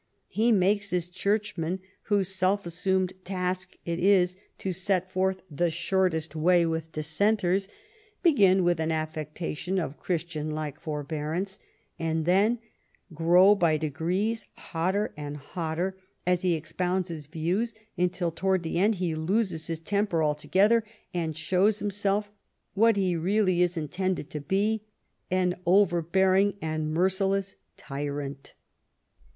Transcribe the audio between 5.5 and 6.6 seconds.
the shortest 7S THE REIGN OF QUEEN